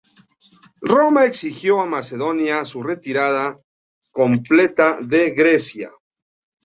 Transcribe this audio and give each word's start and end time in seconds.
Roma 0.81 1.25
exigió 1.25 1.79
a 1.79 1.85
Macedonia 1.85 2.65
su 2.65 2.81
retirada 2.81 3.55
completa 4.11 4.97
de 4.99 5.29
Grecia. 5.29 5.91